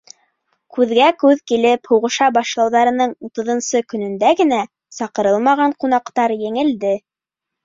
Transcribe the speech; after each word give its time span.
Күҙгә 0.75 1.09
күҙ 1.23 1.43
килеп 1.51 1.89
һуғыша 1.91 2.29
башлауҙарының 2.37 3.13
үтыҙынсы 3.29 3.83
көнөндә 3.93 4.33
генә 4.41 4.63
саҡырылмаған 4.99 5.77
ҡунаҡтар 5.85 6.37
еңелде. 6.49 6.97